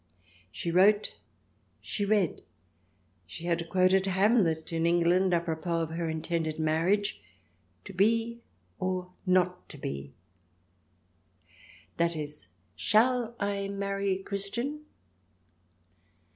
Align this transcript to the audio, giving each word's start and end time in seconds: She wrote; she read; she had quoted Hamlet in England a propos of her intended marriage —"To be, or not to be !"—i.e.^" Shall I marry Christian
She 0.51 0.71
wrote; 0.71 1.13
she 1.79 2.05
read; 2.05 2.41
she 3.27 3.45
had 3.45 3.69
quoted 3.69 4.07
Hamlet 4.07 4.73
in 4.73 4.87
England 4.87 5.31
a 5.31 5.39
propos 5.39 5.83
of 5.83 5.89
her 5.91 6.09
intended 6.09 6.57
marriage 6.57 7.21
—"To 7.85 7.93
be, 7.93 8.41
or 8.79 9.11
not 9.27 9.69
to 9.69 9.77
be 9.77 10.15
!"—i.e.^" 11.99 12.47
Shall 12.75 13.35
I 13.39 13.67
marry 13.67 14.17
Christian 14.17 14.85